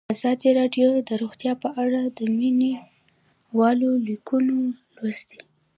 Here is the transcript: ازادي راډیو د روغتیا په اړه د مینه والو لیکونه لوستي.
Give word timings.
ازادي 0.15 0.49
راډیو 0.59 0.89
د 1.07 1.09
روغتیا 1.21 1.53
په 1.63 1.69
اړه 1.83 2.01
د 2.17 2.19
مینه 2.37 2.73
والو 3.59 3.91
لیکونه 4.07 4.55
لوستي. 4.95 5.39